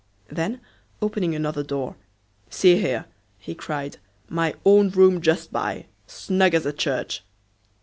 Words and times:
Then 0.29 0.61
opening 0.99 1.35
another 1.35 1.61
door, 1.61 1.95
"See 2.49 2.77
here," 2.81 3.05
he 3.37 3.53
cried, 3.53 3.97
"my 4.27 4.55
own 4.65 4.89
room 4.89 5.21
just 5.21 5.51
by; 5.53 5.85
snug 6.07 6.55
as 6.55 6.65
a 6.65 6.73
church!" 6.73 7.23